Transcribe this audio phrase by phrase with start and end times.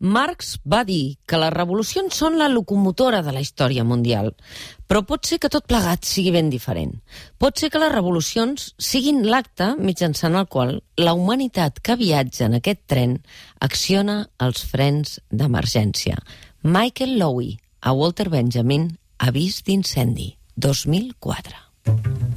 [0.00, 4.32] Marx va dir que les revolucions són la locomotora de la història mundial,
[4.88, 6.94] però pot ser que tot plegat sigui ben diferent.
[7.36, 12.56] Pot ser que les revolucions siguin l'acte mitjançant el qual la humanitat que viatja en
[12.56, 13.18] aquest tren
[13.60, 16.16] acciona els frens d'emergència.
[16.64, 21.52] Michael Lowy, a Walter Benjamin, Avís d'incendi, 2004.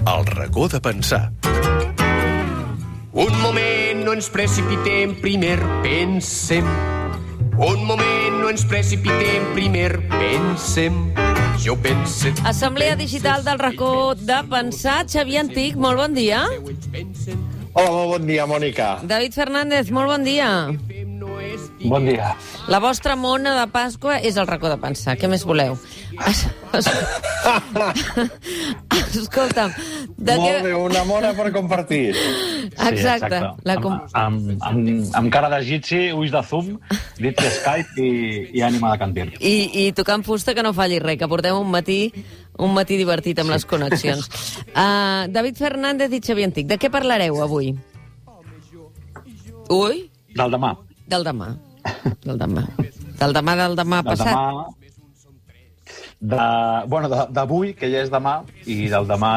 [0.03, 1.31] El racó de pensar.
[3.13, 5.55] Un moment, no ens precipitem, primer
[5.85, 6.67] pensem.
[7.63, 10.97] Un moment, no ens precipitem, primer pensem.
[11.63, 12.33] Jo pense...
[12.43, 15.05] Assemblea Digital del racó de pensar.
[15.07, 16.43] Xavier Antic, molt bon dia.
[17.73, 18.87] Hola, molt bon dia, Mònica.
[19.09, 20.49] David Fernández, molt bon dia.
[21.89, 22.35] Bon dia.
[22.69, 25.17] La vostra mona de Pasqua és el racó de pensar.
[25.17, 25.73] Què més voleu?
[26.29, 26.43] Es,
[26.77, 26.89] es...
[29.23, 29.73] Escolta'm,
[30.17, 32.13] de Molt bé, una mona per compartir.
[32.91, 33.41] Exacte.
[33.67, 33.97] La com...
[34.13, 36.71] amb, amb, amb, amb cara d'egipci, ulls de zoom,
[37.19, 38.13] dits de Skype i,
[38.57, 39.27] i ànima de cantir.
[39.41, 41.99] I, I tocant fusta que no falli res, que portem un matí
[42.59, 44.29] un matí divertit amb les connexions.
[44.73, 47.75] Uh, David Fernández i Xavier Antic, de què parlareu avui?
[49.69, 50.71] Ui, Del demà.
[51.07, 51.47] del demà.
[52.23, 52.63] Del demà.
[53.19, 54.27] Del demà, del demà Del passat.
[54.33, 54.65] demà...
[56.23, 56.39] De,
[56.87, 59.31] bueno, de- d'avui, que ja és demà, i del demà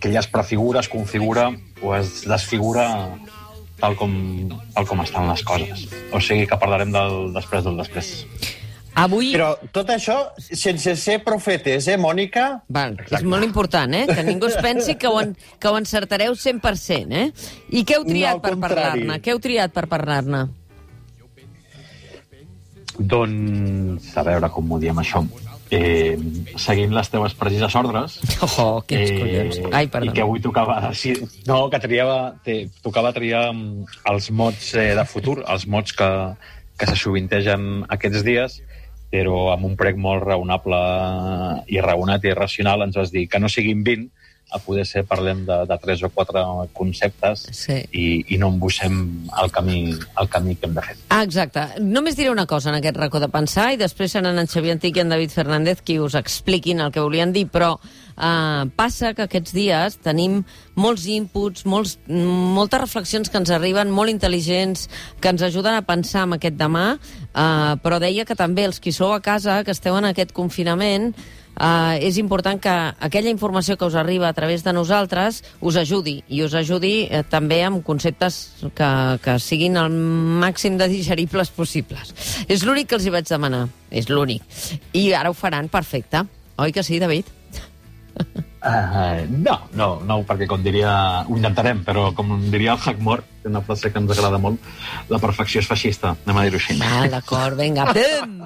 [0.00, 1.50] que ja es prefigura, es configura
[1.84, 2.86] o es desfigura
[3.78, 4.14] tal com,
[4.74, 5.84] tal com estan les coses.
[6.10, 8.24] O sigui que parlarem del després del després.
[8.98, 9.30] Avui...
[9.34, 12.46] Però tot això sense ser profetes, eh, Mònica?
[12.74, 14.04] Val, és molt important, eh?
[14.10, 17.28] Que ningú es pensi que ho, en, que ho encertareu 100%, eh?
[17.70, 18.74] I què heu No, triat al per contrari.
[18.80, 19.20] parlar-ne?
[19.22, 20.46] Què heu triat per parlar-ne?
[22.98, 25.22] Doncs, a veure com ho diem això.
[25.70, 26.16] Eh,
[26.56, 28.14] seguint les teves precises ordres,
[28.56, 29.58] Oh, quins collons.
[29.76, 30.14] Ai, I perdó.
[30.16, 30.78] que avui tocava...
[30.96, 31.12] Sí,
[31.46, 36.08] no, que triava, te, tocava triar mm, els mots eh, de futur, els mots que,
[36.80, 38.58] que se sovintegen aquests dies,
[39.12, 40.78] però amb un prec molt raonable
[41.72, 44.10] i raonat i racional ens vas dir que no siguin 20,
[44.50, 46.40] a poder ser parlem de, de tres o quatre
[46.72, 47.78] conceptes Sí.
[47.92, 50.96] i, i no embussem el camí, el camí que hem de fer.
[51.10, 51.66] Ah, exacte.
[51.84, 54.96] Només diré una cosa en aquest racó de pensar i després seran en Xavier Antic
[54.96, 59.26] i en David Fernández qui us expliquin el que volien dir, però eh, passa que
[59.28, 60.42] aquests dies tenim
[60.78, 64.86] molts inputs, molts, moltes reflexions que ens arriben, molt intel·ligents,
[65.20, 68.92] que ens ajuden a pensar en aquest demà, eh, però deia que també els qui
[68.96, 71.12] sou a casa, que esteu en aquest confinament,
[71.58, 76.20] Uh, és important que aquella informació que us arriba a través de nosaltres us ajudi,
[76.28, 78.36] i us ajudi eh, també amb conceptes
[78.78, 78.90] que,
[79.24, 82.14] que siguin el màxim de digeribles possibles.
[82.46, 84.46] És l'únic que els hi vaig demanar, és l'únic.
[84.94, 86.22] I ara ho faran perfecte.
[86.62, 87.26] Oi que sí, David?
[88.58, 90.94] Uh, no, no, no, perquè com diria...
[91.26, 94.62] Ho intentarem, però com diria el Hackmore, una frase que ens agrada molt,
[95.10, 96.78] la perfecció és feixista, anem a dir-ho així.
[96.86, 97.86] Ah, d'acord, vinga.
[97.98, 98.42] Pum!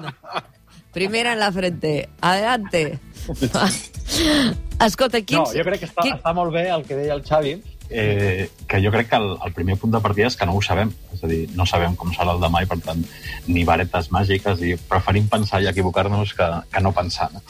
[0.93, 2.09] Primera en la frente.
[2.21, 2.99] Adelante.
[4.83, 5.39] Escolta, quins...
[5.39, 7.53] No, jo crec que està, qui- està molt bé el que deia el Xavi,
[7.93, 10.61] eh, que jo crec que el, el primer punt de partida és que no ho
[10.65, 10.91] sabem.
[11.13, 13.03] És a dir, no sabem com serà el demà i, per tant,
[13.47, 17.29] ni varetes màgiques i preferim pensar i equivocar-nos que, que no pensar.
[17.33, 17.43] No?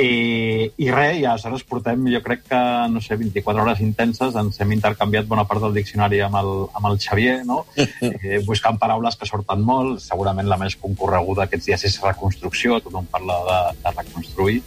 [0.00, 2.60] I, I res, i aleshores portem, jo crec que,
[2.92, 6.90] no sé, 24 hores intenses, ens hem intercanviat bona part del diccionari amb el, amb
[6.90, 7.64] el Xavier, no?
[7.76, 13.08] Eh, buscant paraules que surten molt, segurament la més concorreguda aquests dies és reconstrucció, tothom
[13.12, 14.60] parla de, de reconstruir.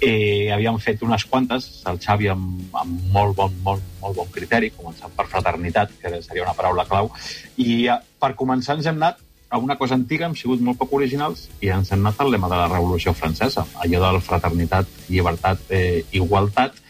[0.00, 4.72] Eh, havíem fet unes quantes, el Xavi amb, amb molt, bon, molt, molt bon criteri,
[4.78, 7.10] començant per fraternitat, que seria una paraula clau,
[7.58, 10.96] i eh, per començar ens hem anat a una cosa antiga, hem sigut molt poc
[10.98, 15.62] originals i ens hem anat al lema de la Revolució Francesa, allò del fraternitat, llibertat,
[15.70, 16.82] eh, igualtat,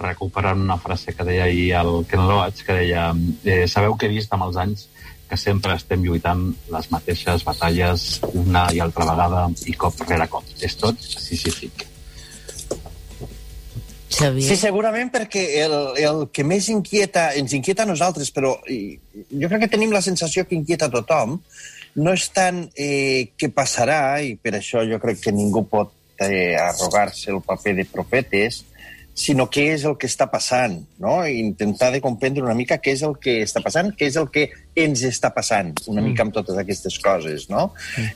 [0.00, 3.10] recuperant una frase que deia ahir el Ken Loach, que deia
[3.44, 4.88] eh, sabeu que he vist amb els anys
[5.30, 10.50] que sempre estem lluitant les mateixes batalles una i altra vegada i cop rere cop.
[10.58, 11.89] És tot sisífic.
[14.10, 14.48] Xavier.
[14.48, 19.64] Sí, segurament perquè el, el que més inquieta, ens inquieta a nosaltres, però jo crec
[19.64, 21.38] que tenim la sensació que inquieta a tothom,
[22.00, 26.56] no és tant eh, què passarà, i per això jo crec que ningú pot eh,
[26.58, 28.64] arrogar-se el paper de profetes,
[29.20, 31.18] sinó què és el que està passant, no?
[31.28, 34.46] Intentar de comprendre una mica què és el que està passant, què és el que
[34.80, 37.66] ens està passant, una mica amb totes aquestes coses, no?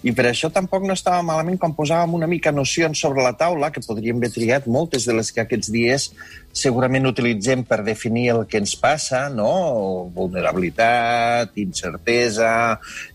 [0.07, 3.69] I per això tampoc no estava malament quan posàvem una mica nocions sobre la taula,
[3.75, 6.09] que podríem haver triat moltes de les que aquests dies
[6.57, 9.51] segurament utilitzem per definir el que ens passa, no?
[10.15, 12.55] Vulnerabilitat, incertesa,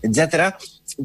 [0.06, 0.52] etc.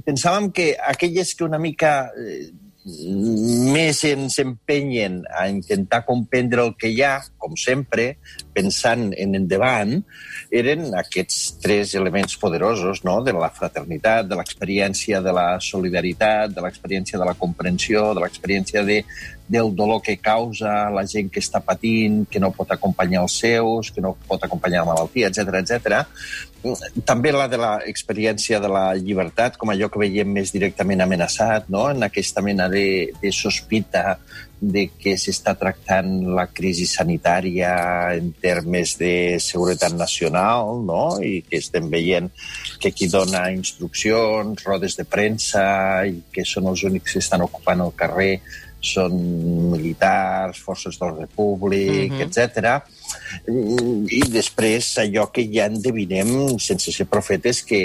[0.06, 2.52] Pensàvem que aquelles que una mica eh,
[2.86, 8.16] més ens empenyen a intentar comprendre el que hi ha, com sempre,
[8.56, 9.98] pensant en endavant,
[10.56, 13.20] eren aquests tres elements poderosos, no?
[13.26, 18.86] de la fraternitat, de l'experiència de la solidaritat, de l'experiència de la comprensió, de l'experiència
[18.88, 19.02] de,
[19.48, 23.92] del dolor que causa la gent que està patint, que no pot acompanyar els seus,
[23.94, 26.06] que no pot acompanyar la malaltia, etc etc.
[27.06, 31.90] També la de l'experiència de la llibertat, com allò que veiem més directament amenaçat, no?
[31.94, 34.18] en aquesta mena de, de sospita
[34.72, 37.72] de que s'està tractant la crisi sanitària
[38.18, 41.18] en termes de seguretat nacional, no?
[41.22, 42.32] i que estem veient
[42.82, 45.66] que qui dona instruccions, rodes de premsa,
[46.10, 48.40] i que són els únics que estan ocupant el carrer
[48.86, 49.16] són
[49.72, 52.26] militars, forces d'ordre públic, uh -huh.
[52.26, 52.86] etc.
[53.46, 57.80] I després allò que ja endevinem, sense ser profetes, que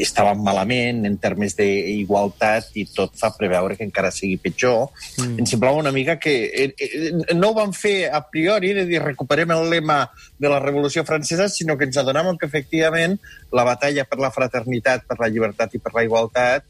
[0.00, 4.90] estaven malament en termes d'igualtat i tot fa preveure que encara sigui pitjor.
[5.18, 5.38] Mm.
[5.42, 9.02] Em semblava una mica que eh, eh, no ho van fer a priori, de dir
[9.04, 10.02] recuperem el lema
[10.38, 13.18] de la Revolució Francesa, sinó que ens adonàvem que efectivament
[13.52, 16.68] la batalla per la fraternitat, per la llibertat i per la igualtat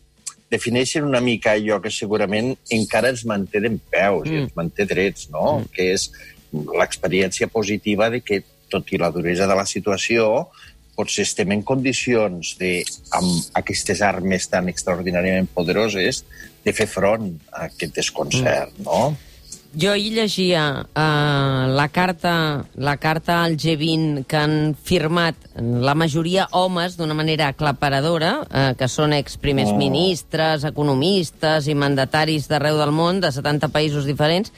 [0.50, 4.32] defineixen una mica allò que segurament encara ens manté d'en peus mm.
[4.32, 5.60] i ens manté drets, no?
[5.60, 5.70] Mm.
[5.76, 6.08] Que és
[6.52, 10.50] l'experiència positiva de que, tot i la duresa de la situació,
[10.96, 12.80] potser estem en condicions de,
[13.16, 16.24] amb aquestes armes tan extraordinàriament poderoses,
[16.64, 18.86] de fer front a aquest desconcert, mm.
[18.86, 19.30] no?
[19.70, 26.48] Jo ahir llegia uh, la, carta, la carta al G20 que han firmat la majoria
[26.58, 29.78] homes d'una manera aclaparadora, uh, que són ex-primers oh.
[29.78, 34.50] ministres, economistes i mandataris d'arreu del món, de 70 països diferents.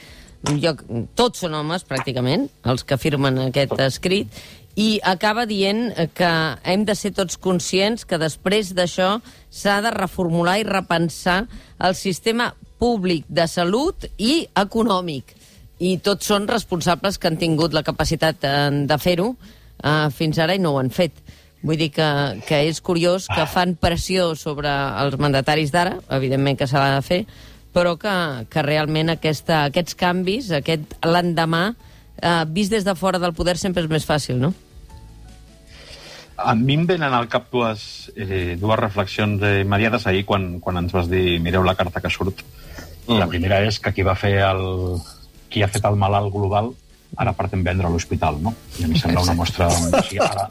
[0.43, 0.73] Jo,
[1.15, 4.41] tots són homes, pràcticament, els que firmen aquest escrit,
[4.75, 6.31] i acaba dient que
[6.65, 9.19] hem de ser tots conscients que després d'això
[9.53, 11.43] s'ha de reformular i repensar
[11.79, 12.49] el sistema
[12.81, 15.35] públic, de salut i econòmic.
[15.79, 18.55] I tots són responsables que han tingut la capacitat eh,
[18.89, 21.15] de fer-ho eh, fins ara i no ho han fet.
[21.63, 22.09] Vull dir que,
[22.43, 24.67] que és curiós que fan pressió sobre
[24.99, 27.21] els mandataris d'ara, evidentment que s'ha de fer,
[27.73, 28.13] però que,
[28.53, 31.63] que realment aquesta, aquests canvis, aquest l'endemà,
[32.21, 34.53] eh, vist des de fora del poder sempre és més fàcil, no?
[36.43, 40.93] A mi em venen al cap dues, eh, dues reflexions immediates ahir quan, quan ens
[40.93, 42.41] vas dir mireu la carta que surt.
[43.07, 43.19] Mm.
[43.19, 44.63] La primera és que qui va fer el...
[45.53, 46.71] qui ha fet el malalt global
[47.21, 48.55] ara partem vendre a l'hospital, no?
[48.79, 49.67] I a mi sembla una mostra...
[49.69, 50.47] O sigui, ara,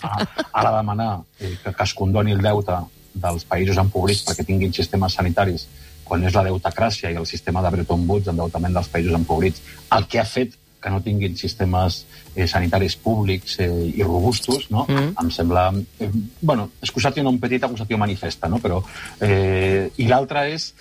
[0.53, 1.09] ara demanar
[1.41, 2.77] eh, que, que es condoni el deute
[3.13, 5.67] dels països empobrits perquè tinguin sistemes sanitaris
[6.13, 9.63] quan és la deutacràcia i el sistema de Bretton Woods, endeutament dels països empobrits,
[9.97, 12.03] el que ha fet que no tinguin sistemes
[12.35, 14.85] eh, sanitaris públics eh, i robustos, no?
[14.91, 15.15] Mm.
[15.23, 15.71] Em sembla...
[16.03, 16.11] Eh,
[16.43, 18.59] bueno, excusatio non petita, accusatio manifesta, no?
[18.61, 18.83] Però,
[19.23, 20.73] eh, I l'altra és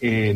[0.00, 0.32] eh,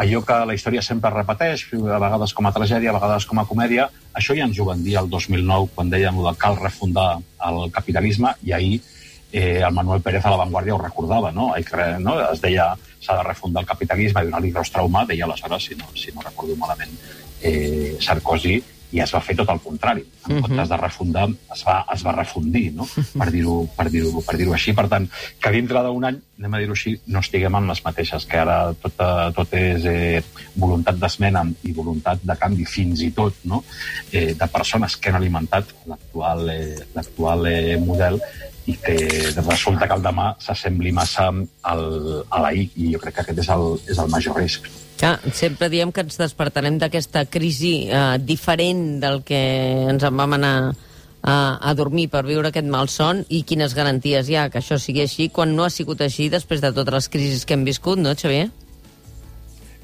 [0.00, 3.46] allò que la història sempre repeteix, a vegades com a tragèdia, a vegades com a
[3.46, 3.86] comèdia,
[4.16, 7.12] això ja ens ho van dir el 2009, quan deien que cal refundar
[7.46, 8.80] el capitalisme, i ahir
[9.34, 11.48] eh, el Manuel Pérez a La Vanguardia ho recordava, no?
[11.58, 11.64] I,
[11.98, 12.14] no?
[12.30, 12.68] Es deia
[13.02, 16.22] s'ha de refundar el capitalisme i donar-li rostre humà, deia aleshores, si no, si no
[16.22, 16.94] recordo malament,
[17.42, 18.60] eh, Sarkozy
[18.94, 20.04] i es va fer tot el contrari.
[20.04, 20.42] En uh -huh.
[20.42, 22.86] comptes de refundar, es va, es va refundir, no?
[23.18, 24.72] per dir-ho per dir per dir així.
[24.72, 25.08] Per tant,
[25.40, 28.72] que dintre d'un any, anem a dir-ho així, no estiguem en les mateixes, que ara
[28.74, 28.94] tot,
[29.34, 30.22] tot és eh,
[30.54, 33.64] voluntat d'esmena i voluntat de canvi, fins i tot no?
[34.12, 38.20] eh, de persones que han alimentat l'actual eh, eh, model
[38.66, 38.96] i que
[39.42, 41.84] resulta que el demà s'assembli massa al,
[42.30, 44.70] a l'ahir, i jo crec que aquest és el, és el major risc.
[44.96, 49.40] Clar, sempre diem que ens despertarem d'aquesta crisi eh, diferent del que
[49.90, 50.56] ens en vam anar
[51.24, 55.02] a, a dormir per viure aquest malson i quines garanties hi ha que això sigui
[55.04, 58.14] així quan no ha sigut així després de totes les crisis que hem viscut, no,
[58.14, 58.50] Xavier?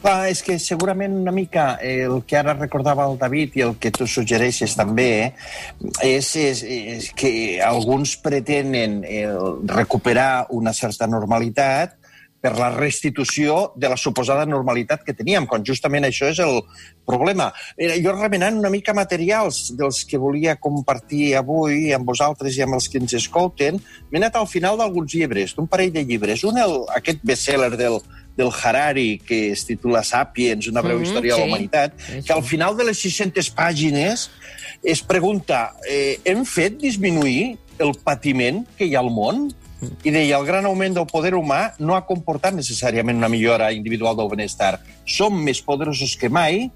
[0.00, 3.92] Clar, és que segurament una mica el que ara recordava el David i el que
[3.92, 5.34] tu suggereixes també
[6.00, 9.02] és, és, és que alguns pretenen
[9.68, 11.98] recuperar una certa normalitat
[12.40, 16.62] per la restitució de la suposada normalitat que teníem, quan justament això és el
[17.04, 17.50] problema.
[17.76, 22.88] Jo remenant una mica materials dels que volia compartir avui amb vosaltres i amb els
[22.88, 23.76] que ens escolten,
[24.08, 26.46] m'he anat al final d'alguns llibres, d'un parell de llibres.
[26.48, 28.00] Un, el, aquest bestseller del,
[28.40, 31.36] del Harari, que es titula Sapiens, una breu mm -hmm, història sí.
[31.36, 32.22] de la humanitat, sí, sí.
[32.26, 34.30] que al final de les 600 pàgines
[34.82, 39.50] es pregunta, eh, hem fet disminuir el patiment que hi ha al món?
[40.04, 44.16] I deia, el gran augment del poder humà no ha comportat necessàriament una millora individual
[44.16, 44.74] del benestar.
[45.06, 46.70] Som més poderosos que mai,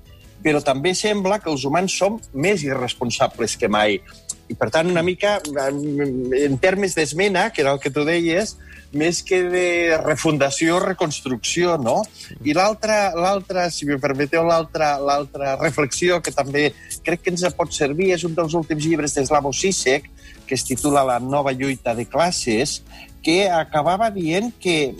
[0.45, 4.01] però també sembla que els humans som més irresponsables que mai.
[4.49, 8.57] I, per tant, una mica, en termes d'esmena, que era el que tu deies,
[8.99, 12.01] més que de refundació, reconstrucció, no?
[12.45, 16.71] I l'altra, si me permeteu, l'altra reflexió que també
[17.05, 20.11] crec que ens pot servir és un dels últims llibres d'Eslavo Sisek,
[20.47, 22.83] que es titula La nova lluita de classes,
[23.25, 24.95] que acabava dient que,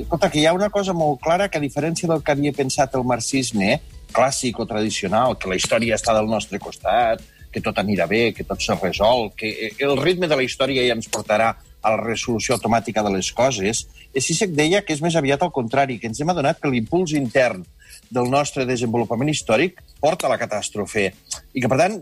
[0.00, 2.96] escolta, que hi ha una cosa molt clara que, a diferència del que havia pensat
[2.96, 3.76] el marxisme
[4.08, 7.20] clàssic o tradicional, que la història està del nostre costat,
[7.52, 10.96] que tot anirà bé, que tot se resol, que el ritme de la història ja
[10.96, 13.86] ens portarà a la resolució automàtica de les coses,
[14.18, 17.64] Sisek deia que és més aviat al contrari, que ens hem adonat que l'impuls intern
[18.10, 21.10] del nostre desenvolupament històric porta a la catàstrofe.
[21.54, 21.98] I que, per tant,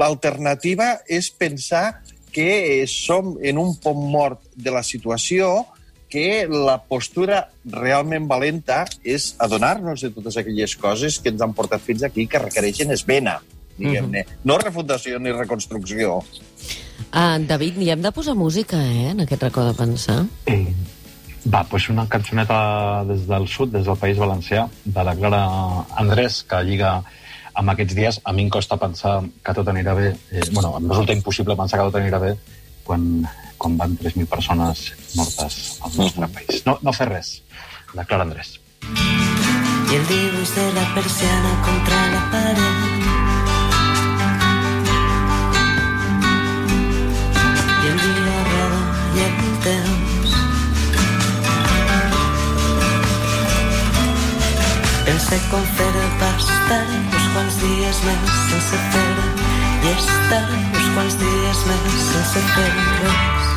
[0.00, 2.00] l'alternativa és pensar
[2.32, 5.64] que som en un pom mort de la situació
[6.12, 11.82] que la postura realment valenta és adonar-nos de totes aquelles coses que ens han portat
[11.82, 13.40] fins aquí que requereixen esmena,
[13.76, 14.22] diguem-ne.
[14.22, 14.44] Mm -hmm.
[14.44, 16.22] No refundació ni reconstrucció.
[17.12, 20.18] Uh, David, hi hem de posar música, eh, en aquest racó de pensar?
[20.46, 20.74] Eh,
[21.46, 25.42] va, doncs una cançoneta des del sud, des del País Valencià, de la Clara
[26.02, 26.98] Andrés, que lliga
[27.56, 30.12] amb aquests dies a mi em costa pensar que tot anirà bé.
[30.30, 32.34] Eh, bueno, em resulta impossible pensar que tot anirà bé
[32.84, 33.08] quan,
[33.56, 36.62] quan van 3.000 persones mortes al nostre país.
[36.66, 37.40] No, no fer res.
[37.94, 38.60] La Clara Andrés.
[39.90, 42.95] Y el dibuix de la persiana contra la pared
[55.26, 56.90] Pensé com fer el pastel
[57.34, 59.06] quants dies més sense fer
[59.82, 62.66] i estar uns quants dies més sense fer
[63.00, 63.48] res.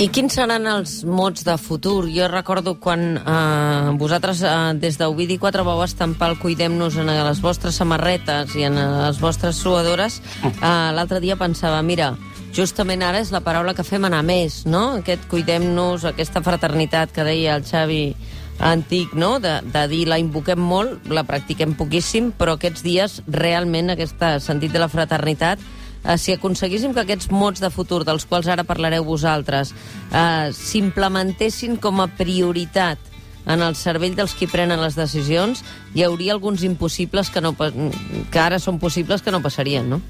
[0.00, 2.08] I quins seran els mots de futur?
[2.16, 7.44] Jo recordo quan eh, vosaltres eh, des d'Ovidi 4 vau estampar el Cuidem-nos en les
[7.44, 12.14] vostres samarretes i en les vostres suadores, eh, l'altre dia pensava, mira,
[12.52, 14.98] justament ara és la paraula que fem anar més, no?
[15.00, 18.14] Aquest cuidem-nos, aquesta fraternitat que deia el Xavi
[18.62, 19.38] antic, no?
[19.42, 24.74] De, de dir la invoquem molt, la practiquem poquíssim, però aquests dies realment aquest sentit
[24.74, 25.62] de la fraternitat
[26.04, 29.72] eh, si aconseguíssim que aquests mots de futur, dels quals ara parlareu vosaltres,
[30.12, 32.98] eh, s'implementessin com a prioritat
[33.46, 38.38] en el cervell dels qui prenen les decisions, hi hauria alguns impossibles que, no, que
[38.38, 40.00] ara són possibles que no passarien, no?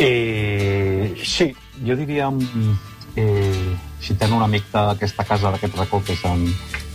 [0.00, 1.50] Eh, sí,
[1.86, 2.30] jo diria,
[3.16, 6.46] eh, citant un amic d'aquesta casa, d'aquest racó, que és en,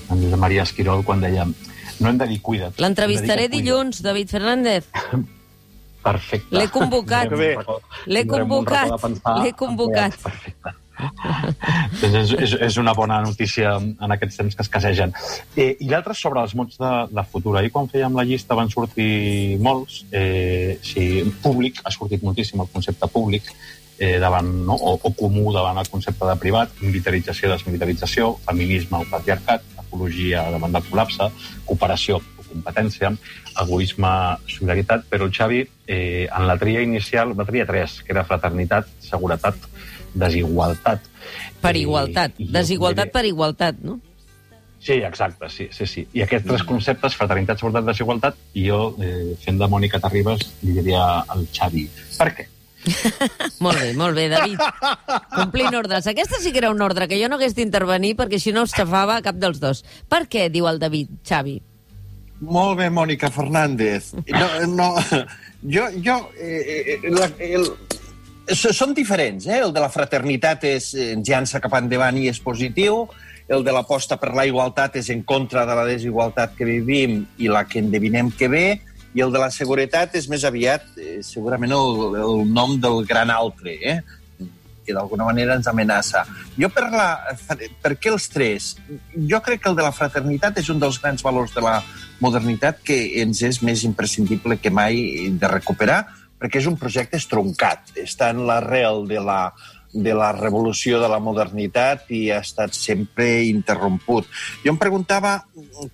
[0.09, 2.79] en Josep Maria Esquirol, quan deia no hem de dir cuida't.
[2.81, 4.89] L'entrevistaré dilluns, David Fernández.
[6.05, 6.53] Perfecte.
[6.53, 7.31] L'he convocat.
[8.05, 8.97] L'he convocat.
[9.41, 10.17] L'he convocat.
[10.21, 10.75] Perfecte
[12.01, 15.15] doncs és, és, és una bona notícia en aquests temps que es casegen.
[15.55, 17.57] Eh, I l'altre sobre els mots de, de futur.
[17.57, 20.03] Ahir quan fèiem la llista van sortir molts.
[20.11, 23.51] Eh, sí, públic, ha sortit moltíssim el concepte públic,
[23.97, 24.75] eh, davant, no?
[24.75, 30.75] o, o comú davant el concepte de privat, militarització, desmilitarització, feminisme o patriarcat, ecologia davant
[30.75, 31.29] del col·lapse,
[31.65, 32.19] cooperació
[32.55, 33.11] competència,
[33.61, 34.15] egoisme,
[34.49, 38.89] solidaritat, però el Xavi, eh, en la tria inicial, va triar tres, que era fraternitat,
[39.03, 39.69] seguretat
[40.15, 41.05] desigualtat.
[41.61, 42.35] Per igualtat.
[42.39, 43.99] I, Desigualtat per igualtat, no?
[44.85, 46.03] Sí, exacte, sí, sí, sí.
[46.13, 50.75] I aquests tres conceptes, fraternitat, seguretat, desigualtat, i jo, eh, fent de Mònica Terribas, li
[50.77, 51.87] diria al Xavi,
[52.19, 52.45] per què?
[53.65, 54.61] molt bé, molt bé, David.
[55.33, 56.05] Complint ordres.
[56.05, 58.75] Aquesta sí que era un ordre, que jo no hagués d'intervenir perquè si no es
[58.77, 59.81] xafava cap dels dos.
[60.05, 61.57] Per què, diu el David, Xavi?
[62.45, 64.13] Molt bé, Mònica Fernández.
[64.29, 64.89] No, no,
[65.75, 67.69] jo, jo eh, eh la, el,
[68.53, 69.61] són diferents, eh?
[69.65, 73.05] El de la fraternitat és, ens llança cap endavant i és positiu,
[73.47, 77.49] el de l'aposta per la igualtat és en contra de la desigualtat que vivim i
[77.49, 78.67] la que endevinem que ve,
[79.15, 83.31] i el de la seguretat és més aviat, eh, segurament, el, el nom del gran
[83.31, 83.99] altre, eh?
[84.85, 86.23] Que d'alguna manera ens amenaça.
[86.57, 87.09] Jo per, la,
[87.83, 88.73] per què els tres?
[89.29, 91.79] Jo crec que el de la fraternitat és un dels grans valors de la
[92.21, 96.03] modernitat que ens és més imprescindible que mai de recuperar,
[96.39, 99.39] perquè és un projecte estroncat, està en l'arrel de la,
[99.95, 104.27] de la revolució de la modernitat i ha estat sempre interromput.
[104.65, 105.37] Jo em preguntava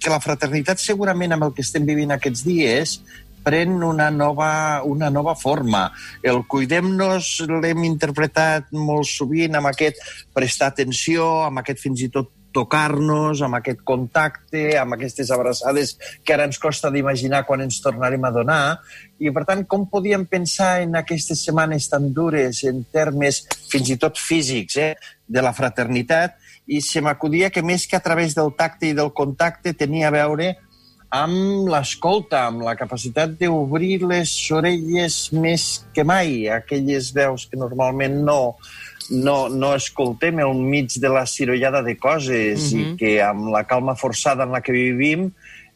[0.01, 2.97] que la fraternitat segurament amb el que estem vivint aquests dies
[3.43, 5.87] pren una nova, una nova forma.
[6.23, 10.01] El cuidem-nos l'hem interpretat molt sovint amb aquest
[10.33, 16.35] prestar atenció, amb aquest fins i tot tocar-nos, amb aquest contacte, amb aquestes abraçades que
[16.35, 18.61] ara ens costa d'imaginar quan ens tornarem a donar.
[19.19, 23.97] I, per tant, com podíem pensar en aquestes setmanes tan dures en termes fins i
[24.01, 24.93] tot físics eh,
[25.27, 26.37] de la fraternitat?
[26.67, 30.15] I se m'acudia que més que a través del tacte i del contacte tenia a
[30.15, 30.53] veure
[31.11, 38.21] amb l'escolta, amb la capacitat d'obrir les orelles més que mai, aquelles veus que normalment
[38.23, 38.55] no,
[39.11, 42.93] no, no escoltem al mig de la cirollada de coses mm -hmm.
[42.93, 45.31] i que amb la calma forçada en la que vivim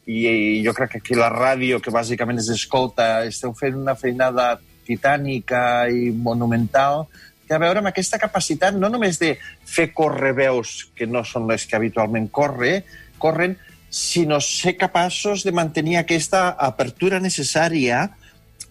[0.06, 3.94] i, i jo crec que aquí la ràdio, que bàsicament es escolta, esteu fent una
[3.94, 7.06] feinada titànica i monumental
[7.46, 11.46] té a veure amb aquesta capacitat no només de fer córrer veus que no són
[11.46, 12.84] les que habitualment corre,
[13.18, 13.56] corren,
[13.96, 18.10] sinó ser capaços de mantenir aquesta apertura necessària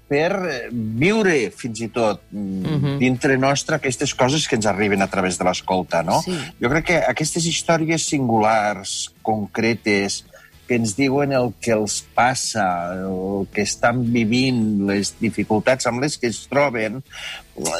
[0.05, 2.97] per eh, viure, fins i tot, mm -hmm.
[3.01, 6.21] dintre nostre aquestes coses que ens arriben a través de l'escolta, no?
[6.21, 6.37] Sí.
[6.61, 10.25] Jo crec que aquestes històries singulars, concretes,
[10.67, 16.17] que ens diuen el que els passa, el que estan vivint, les dificultats amb les
[16.17, 17.03] que es troben,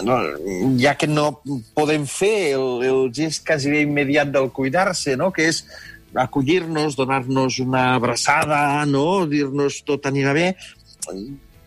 [0.06, 0.20] no,
[0.80, 1.42] ja que no
[1.74, 5.32] podem fer el, el gest quasi immediat del cuidar-se, no?
[5.32, 5.66] que és
[6.16, 9.26] acollir-nos, donar-nos una abraçada, no?
[9.30, 10.50] dir-nos tot anirà bé,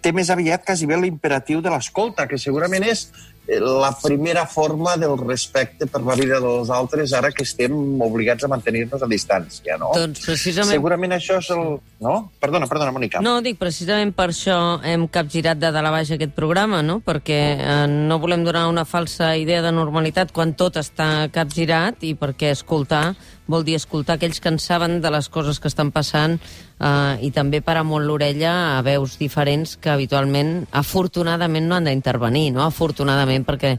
[0.03, 3.09] té més aviat quasi bé l'imperatiu de l'escolta, que segurament és
[3.49, 7.75] eh, la primera forma del respecte per la vida dels altres ara que estem
[8.05, 9.91] obligats a mantenir-nos a distància, no?
[9.97, 10.77] Doncs precisament...
[10.77, 11.79] Segurament això és el...
[12.05, 12.15] No?
[12.39, 13.23] Perdona, perdona, Mònica.
[13.25, 17.01] No, dic, precisament per això hem capgirat de dalt a baix aquest programa, no?
[17.05, 22.15] Perquè eh, no volem donar una falsa idea de normalitat quan tot està capgirat i
[22.19, 23.11] perquè escoltar
[23.49, 27.33] vol dir escoltar aquells que en saben de les coses que estan passant eh, i
[27.35, 32.67] també parar molt l'orella a veus diferents que habitualment, afortunadament, no han d'intervenir, no?
[32.69, 33.79] Afortunadament, perquè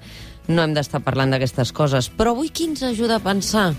[0.49, 2.09] no hem d'estar parlant d'aquestes coses.
[2.09, 3.69] Però avui qui ens ajuda a pensar?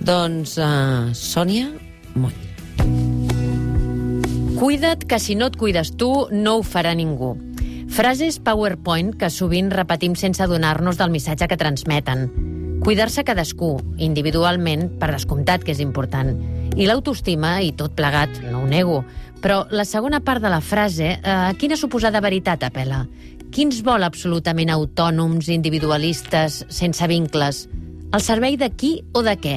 [0.00, 1.68] Doncs eh, Sònia
[2.16, 2.44] Moll.
[4.58, 7.36] Cuida't, que si no et cuides tu, no ho farà ningú.
[7.94, 12.47] Frases PowerPoint que sovint repetim sense adonar-nos del missatge que transmeten.
[12.84, 16.30] Cuidar-se cadascú, individualment, per descomptat que és important.
[16.78, 19.00] I l'autoestima i tot plegat, no ho nego.
[19.42, 23.06] Però la segona part de la frase, eh, quina suposada veritat apela?
[23.50, 27.66] Quins vol absolutament autònoms, individualistes, sense vincles?
[28.12, 29.56] Al servei de qui o de què?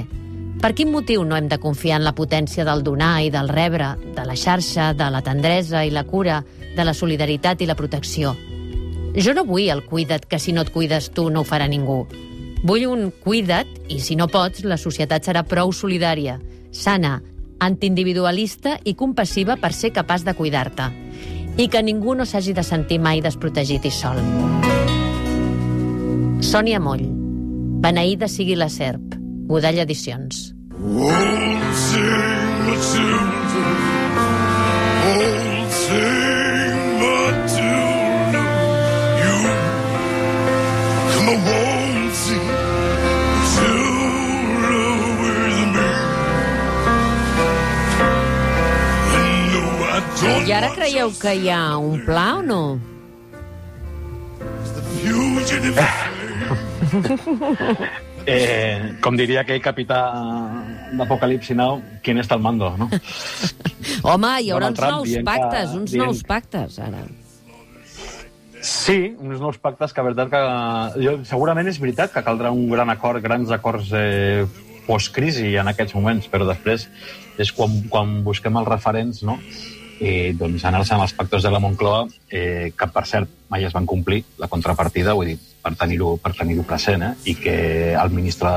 [0.62, 3.96] Per quin motiu no hem de confiar en la potència del donar i del rebre,
[4.16, 6.44] de la xarxa, de la tendresa i la cura,
[6.76, 8.36] de la solidaritat i la protecció?
[9.16, 12.06] Jo no vull el cuida't, que si no et cuides tu no ho farà ningú.
[12.62, 16.38] Vull un cuida't i, si no pots, la societat serà prou solidària,
[16.72, 17.18] sana,
[17.62, 20.90] antiindividualista i compassiva per ser capaç de cuidar-te.
[21.58, 24.22] I que ningú no s'hagi de sentir mai desprotegit i sol.
[26.42, 27.04] Sònia Moll.
[27.82, 29.18] Beneïda sigui la serp.
[29.50, 30.54] Godall Edicions.
[41.22, 41.71] Come
[50.48, 52.62] I ara creieu que hi ha un pla o no?
[58.26, 60.00] Eh, com diria aquell capità
[60.98, 62.88] d'Apocalipsi Now, ¿quién està al mando, no?
[64.06, 67.02] Home, hi haurà uns Trump nous pactes, uns dient- nous pactes, ara.
[68.62, 72.90] Sí, uns nous pactes que, veritat, que jo, segurament és veritat que caldrà un gran
[72.94, 74.46] acord, grans acords eh,
[74.86, 76.88] post-crisi en aquests moments, però després
[77.42, 79.40] és quan, quan busquem els referents, no?
[80.02, 83.86] Eh, doncs anar-se als pactes de la Moncloa, eh, que per cert mai es van
[83.86, 87.12] complir, la contrapartida, vull dir, per tenir-ho per tenir present, eh?
[87.30, 87.58] i que
[87.94, 88.50] el ministre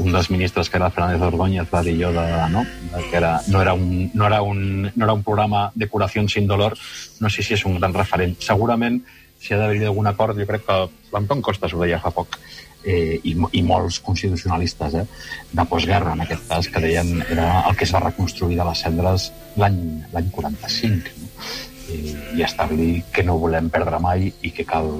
[0.00, 2.64] un dels ministres que era Fernández Ordóñez va dir jo de, no?
[2.64, 6.26] de que era, no, era un, no, era un, no era un programa de curació
[6.28, 6.76] sin dolor,
[7.20, 8.34] no sé si és un gran referent.
[8.42, 8.98] Segurament,
[9.38, 10.80] si ha d'haver-hi algun acord, jo crec que
[11.12, 12.40] l'Anton Costas ho deia fa poc,
[12.84, 15.06] eh, i, i molts constitucionalistes eh,
[15.52, 18.84] de postguerra, en aquest cas, que deien era el que es va reconstruir de les
[18.86, 19.80] cendres l'any
[20.12, 21.50] l'any 45, no?
[21.90, 24.92] I, i establir que no volem perdre mai i que cal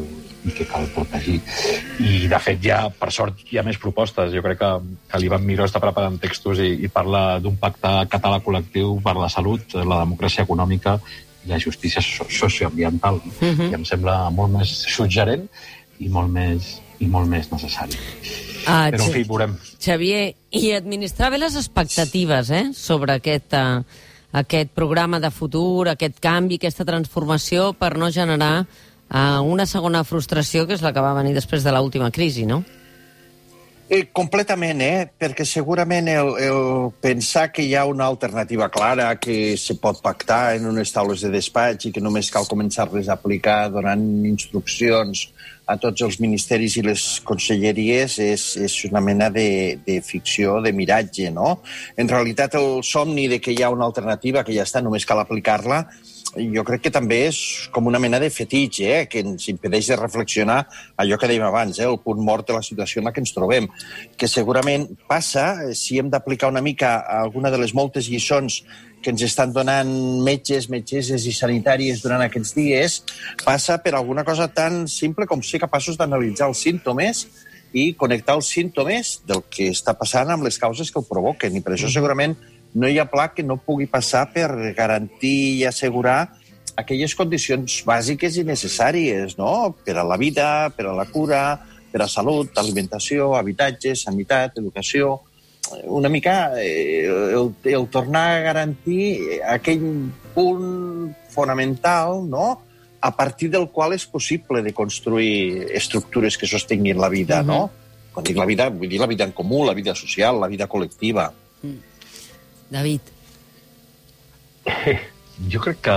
[0.45, 1.38] i que cal protegir.
[2.01, 4.33] I, de fet, ja, per sort, hi ha més propostes.
[4.33, 4.71] Jo crec que,
[5.11, 9.29] que l'Ivan Miró està preparant textos i, i parla d'un pacte català col·lectiu per la
[9.33, 10.97] salut, la democràcia econòmica
[11.45, 13.21] i la justícia so socioambiental.
[13.21, 13.71] Uh -huh.
[13.71, 15.49] I em sembla molt més suggerent
[15.99, 17.97] i molt més, i molt més necessari.
[18.69, 19.57] Ah, Però, en fi, veurem.
[19.81, 23.81] Xavier, i administrar bé les expectatives eh, sobre aquest, uh,
[24.37, 30.67] aquest programa de futur, aquest canvi, aquesta transformació, per no generar uh, una segona frustració,
[30.69, 32.63] que és la que va venir després de l'última crisi, no?
[33.90, 35.07] Eh, completament, eh?
[35.18, 40.55] perquè segurament el, el pensar que hi ha una alternativa clara, que se pot pactar
[40.55, 45.24] en unes taules de despatx i que només cal començar-les a aplicar donant instruccions
[45.66, 50.70] a tots els ministeris i les conselleries és, és una mena de, de ficció, de
[50.70, 51.57] miratge, no?
[51.98, 55.18] En realitat, el somni de que hi ha una alternativa, que ja està, només cal
[55.26, 55.83] aplicar-la,
[56.37, 57.38] jo crec que també és
[57.75, 59.07] com una mena de fetitx, eh?
[59.11, 60.61] que ens impedeix de reflexionar
[61.01, 61.88] allò que dèiem abans, eh?
[61.88, 63.66] el punt mort de la situació en la que ens trobem,
[64.16, 68.61] que segurament passa eh, si hem d'aplicar una mica alguna de les moltes lliçons
[69.03, 69.90] que ens estan donant
[70.23, 73.01] metges, metgesses i sanitàries durant aquests dies,
[73.43, 77.27] passa per alguna cosa tan simple com ser capaços d'analitzar els símptomes
[77.73, 81.55] i connectar els símptomes del que està passant amb les causes que ho provoquen.
[81.57, 82.37] I per això segurament
[82.74, 86.20] no hi ha pla que no pugui passar per garantir i assegurar
[86.80, 89.74] aquelles condicions bàsiques i necessàries, no?
[89.85, 91.42] Per a la vida, per a la cura,
[91.90, 95.18] per a salut, alimentació, habitatge, sanitat, educació...
[95.87, 99.85] Una mica eh, el, el tornar a garantir aquell
[100.35, 102.46] punt fonamental, no?,
[103.00, 107.70] a partir del qual és possible de construir estructures que sostenguin la vida, no?
[108.12, 110.66] Quan dic la vida, vull dir la vida en comú, la vida social, la vida
[110.68, 111.30] col·lectiva.
[112.70, 113.00] David.
[115.50, 115.96] Jo crec que,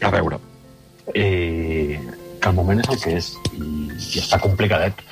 [0.00, 0.38] a veure,
[1.14, 2.00] eh,
[2.40, 3.66] que el moment és el que és i,
[4.16, 5.02] i està complicadet.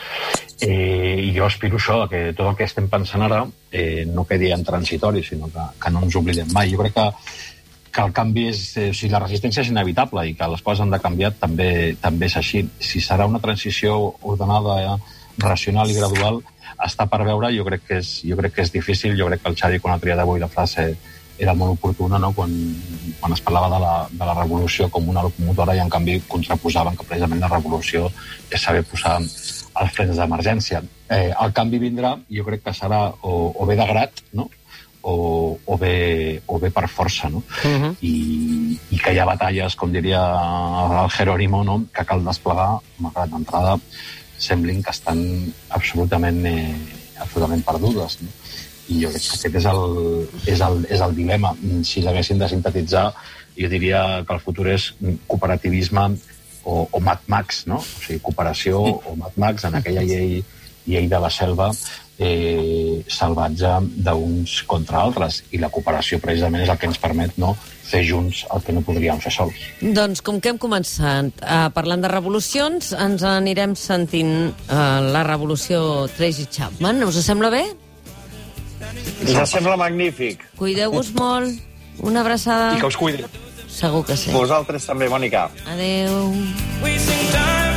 [0.65, 4.51] Eh, I jo aspiro això, que tot el que estem pensant ara eh, no quedi
[4.55, 6.73] en transitori, sinó que, que no ens oblidem mai.
[6.73, 7.07] Jo crec que,
[7.93, 8.65] que el canvi és...
[8.81, 11.71] Eh, o sigui, la resistència és inevitable i que les coses han de canviar també,
[12.03, 12.65] també és així.
[12.81, 16.43] Si serà una transició ordenada, eh, racional i gradual,
[16.87, 19.53] està per veure, jo crec que és, jo crec que és difícil, jo crec que
[19.53, 20.91] el Xavi, quan ha triat avui la frase
[21.39, 22.33] era molt oportuna no?
[22.35, 22.51] quan,
[23.21, 26.99] quan es parlava de la, de la revolució com una locomotora i en canvi contraposaven
[26.99, 28.11] que precisament la revolució
[28.51, 30.83] és saber posar els frens d'emergència.
[31.07, 34.49] Eh, el canvi vindrà, jo crec que serà o, o bé de grat, no?
[35.09, 37.39] o, o, bé, o bé per força, no?
[37.65, 37.93] Uh -huh.
[38.03, 40.21] I, i que hi ha batalles, com diria
[41.05, 41.85] el Jerónimo, no?
[41.95, 43.79] que cal desplegar, malgrat d'entrada
[44.39, 45.21] semblin que estan
[45.75, 46.75] absolutament, eh,
[47.19, 48.19] absolutament perdudes.
[48.23, 48.33] No?
[48.89, 49.83] I jo crec que aquest és el,
[50.55, 51.53] és el, és el dilema.
[51.85, 53.07] Si l'haguessin de sintetitzar,
[53.59, 54.93] jo diria que el futur és
[55.27, 56.07] cooperativisme
[56.65, 57.83] o, o Mad Max, no?
[57.83, 60.39] O sigui, cooperació o Mad Max en aquella llei,
[60.87, 61.73] llei de la selva
[62.19, 63.71] eh, salvatge
[64.05, 65.43] d'uns contra altres.
[65.55, 67.55] I la cooperació precisament és el que ens permet no,
[67.89, 69.59] fer junts el que no podríem fer sols.
[69.81, 76.09] Doncs com que hem començat uh, parlant de revolucions, ens anirem sentint uh, la revolució
[76.19, 77.05] Tracy Chapman.
[77.09, 77.65] Us sembla bé?
[79.29, 80.45] Ja sembla magnífic.
[80.59, 81.65] Cuideu-vos molt.
[81.99, 82.77] Una abraçada.
[82.77, 83.27] I que us cuidi.
[83.69, 84.31] Segur que sí.
[84.35, 85.49] Vosaltres també, Mònica.
[85.71, 86.31] Adeu.
[86.83, 87.68] Wasting time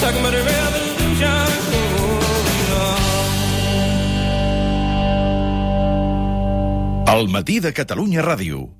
[0.00, 1.46] Talking about a revolution.
[1.94, 2.18] Oh,
[7.06, 7.14] no.
[7.14, 8.68] El matí de Catalunya Ràdio.